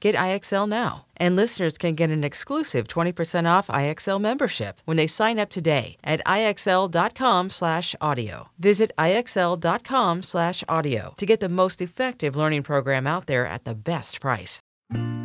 Get 0.00 0.14
IXL 0.14 0.68
now. 0.68 1.04
And 1.16 1.36
listeners 1.36 1.78
can 1.78 1.94
get 1.94 2.10
an 2.10 2.24
exclusive 2.24 2.88
20% 2.88 3.48
off 3.48 3.68
IXL 3.68 4.20
membership 4.20 4.82
when 4.84 4.96
they 4.96 5.06
sign 5.06 5.38
up 5.38 5.50
today 5.50 5.96
at 6.04 6.20
IXL.com/audio. 6.26 8.48
Visit 8.58 8.90
IXL.com/audio 8.98 11.14
to 11.16 11.26
get 11.26 11.40
the 11.40 11.48
most 11.48 11.80
effective 11.80 12.36
learning 12.36 12.62
program 12.62 13.06
out 13.06 13.26
there 13.26 13.46
at 13.46 13.64
the 13.64 13.74
best 13.74 14.20
price. 14.20 14.60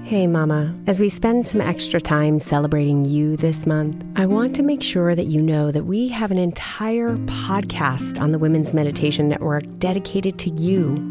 Hey, 0.03 0.28
Mama. 0.28 0.78
As 0.88 1.00
we 1.00 1.09
spend 1.09 1.47
some 1.47 1.61
extra 1.61 2.02
time 2.02 2.39
celebrating 2.39 3.06
you 3.06 3.38
this 3.38 3.66
month, 3.66 4.03
I 4.16 4.25
want 4.25 4.56
to 4.56 4.63
make 4.63 4.81
sure 4.81 5.16
that 5.16 5.28
you 5.28 5.41
know 5.41 5.72
that 5.72 5.85
we 5.85 6.09
have 6.09 6.31
an 6.31 6.38
entire 6.38 7.16
podcast 7.17 8.19
on 8.19 8.31
the 8.31 8.39
Women's 8.39 8.73
Meditation 8.73 9.30
Network 9.30 9.63
dedicated 9.80 10.38
to 10.39 10.50
you. 10.61 11.10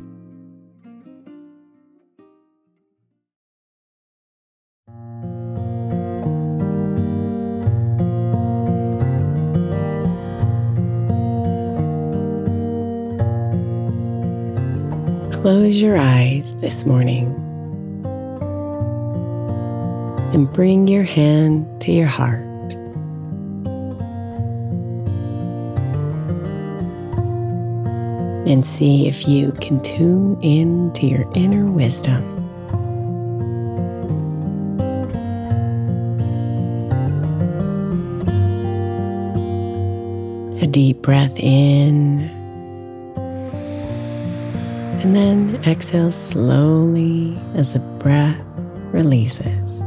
Close 15.41 15.81
your 15.81 15.97
eyes 15.97 16.55
this 16.57 16.85
morning 16.85 17.25
and 20.35 20.53
bring 20.53 20.87
your 20.87 21.01
hand 21.01 21.81
to 21.81 21.91
your 21.91 22.05
heart. 22.05 22.45
And 28.47 28.63
see 28.63 29.07
if 29.07 29.27
you 29.27 29.53
can 29.53 29.81
tune 29.81 30.39
in 30.43 30.93
to 30.93 31.07
your 31.07 31.27
inner 31.33 31.65
wisdom. 31.65 32.21
A 40.61 40.67
deep 40.67 41.01
breath 41.01 41.33
in 41.39 42.20
and 45.01 45.15
then 45.15 45.55
exhale 45.65 46.11
slowly 46.11 47.35
as 47.55 47.73
the 47.73 47.79
breath 47.79 48.39
releases. 48.93 49.79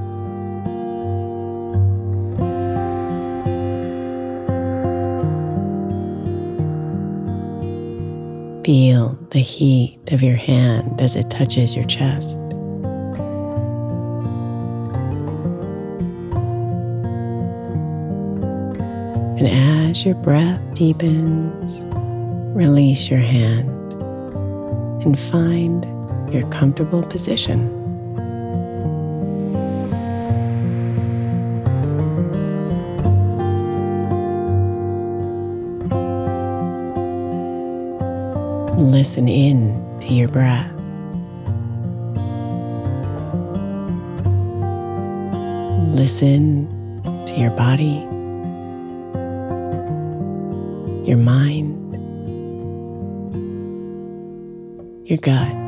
Feel 8.64 9.16
the 9.30 9.38
heat 9.38 10.00
of 10.10 10.20
your 10.20 10.34
hand 10.34 11.00
as 11.00 11.14
it 11.14 11.31
touches 11.31 11.76
your 11.76 11.84
chest. 11.84 12.38
And 19.38 19.46
as 19.46 20.04
your 20.04 20.16
breath 20.16 20.60
deepens, 20.75 21.84
release 22.56 23.08
your 23.08 23.20
hand 23.20 23.74
and 25.04 25.19
find 25.19 25.84
your 26.32 26.48
comfortable 26.50 27.03
position. 27.03 27.70
Listen 38.76 39.28
in 39.28 39.98
to 40.00 40.09
your 40.09 40.28
breath. 40.28 40.70
Listen 45.94 46.69
to 47.26 47.34
your 47.37 47.50
body, 47.50 48.00
your 51.09 51.19
mind, 51.19 51.84
your 55.06 55.19
gut. 55.19 55.63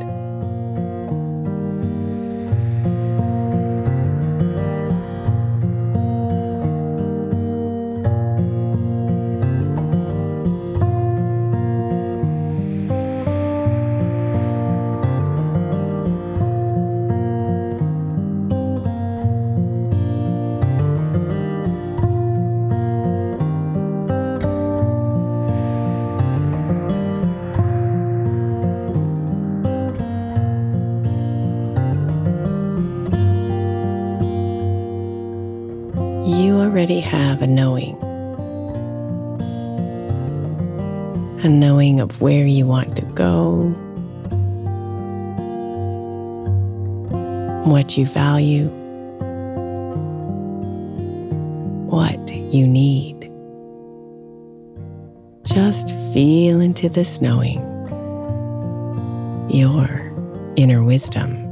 You 36.27 36.57
already 36.57 36.99
have 36.99 37.41
a 37.41 37.47
knowing, 37.47 37.95
a 41.41 41.47
knowing 41.47 42.01
of 42.01 42.19
where 42.19 42.45
you 42.45 42.65
want 42.65 42.97
to 42.97 43.01
go, 43.03 43.69
what 47.63 47.97
you 47.97 48.05
value, 48.07 48.67
what 51.87 52.29
you 52.29 52.67
need. 52.67 53.31
Just 55.43 55.95
feel 56.13 56.59
into 56.59 56.89
this 56.89 57.21
knowing, 57.21 57.59
your 59.49 60.11
inner 60.57 60.83
wisdom. 60.83 61.46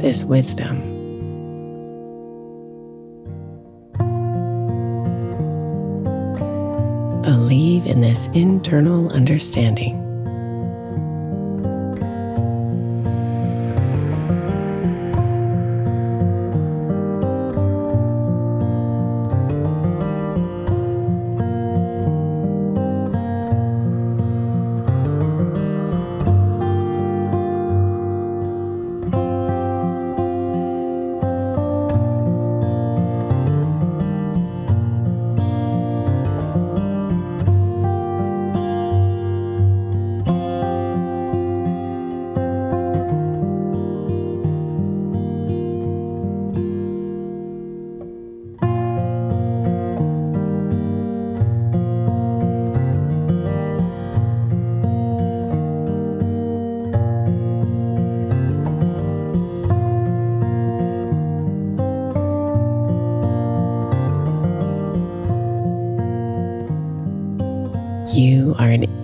This 0.00 0.24
wisdom. 0.24 0.82
Believe 7.22 7.86
in 7.86 8.00
this 8.00 8.28
internal 8.28 9.10
understanding. 9.12 10.07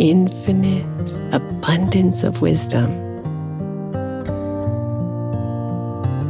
Infinite 0.04 1.12
abundance 1.32 2.24
of 2.24 2.42
wisdom 2.42 2.90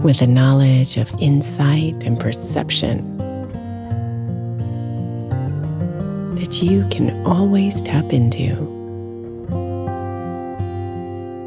with 0.05 0.23
a 0.23 0.27
knowledge 0.29 0.97
of 0.97 1.13
insight 1.19 2.05
and 2.05 2.21
perception 2.21 3.19
that 6.37 6.63
you 6.63 6.87
can 6.89 7.27
always 7.27 7.83
tap 7.83 8.13
into 8.13 8.55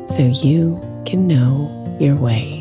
so 0.05 0.23
you 0.23 0.81
can 1.05 1.27
know 1.27 1.97
your 1.97 2.17
way. 2.17 2.56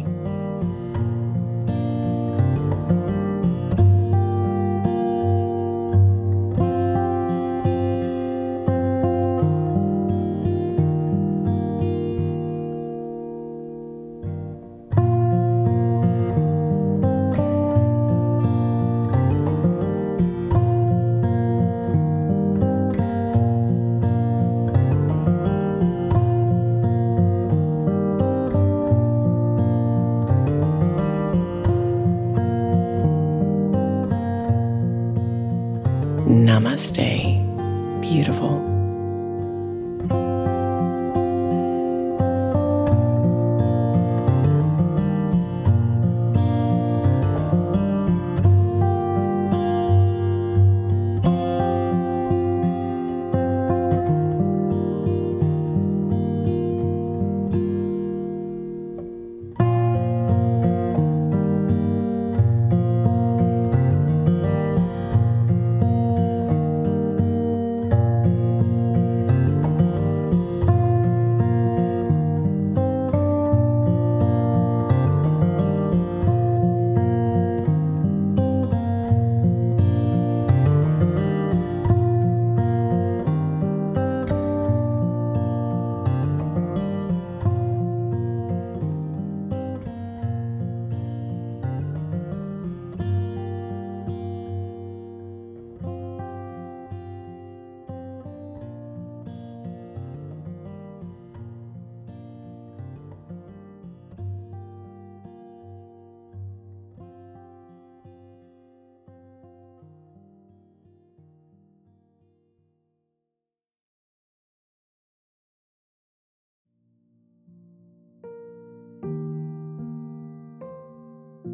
Namaste. 36.77 37.26